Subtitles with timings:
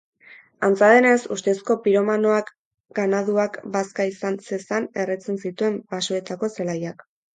[0.67, 2.49] Antza denez, ustezko piromanoak
[3.01, 7.07] ganaduak bazka izan zezan erretzen zituen basoetako zelaiak.